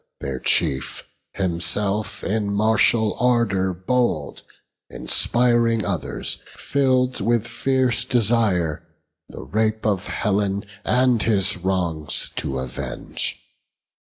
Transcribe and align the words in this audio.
Their 0.19 0.39
chief, 0.39 1.07
himself 1.33 2.23
in 2.23 2.51
martial 2.51 3.15
ardour 3.19 3.71
bold, 3.71 4.41
Inspiring 4.89 5.85
others, 5.85 6.41
fill'd 6.55 7.21
with 7.21 7.45
fierce 7.47 8.03
desire 8.03 8.81
The 9.29 9.43
rape 9.43 9.85
of 9.85 10.07
Helen 10.07 10.65
and 10.83 11.21
his 11.21 11.55
wrongs 11.57 12.31
to 12.37 12.57
avenge. 12.57 13.39